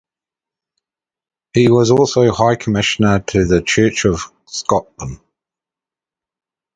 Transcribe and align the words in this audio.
He 1.53 1.69
was 1.69 1.91
also 1.91 2.31
High 2.31 2.55
Commissioner 2.55 3.19
to 3.19 3.45
the 3.45 3.61
Church 3.61 4.03
of 4.05 4.21
Scotland. 4.47 5.19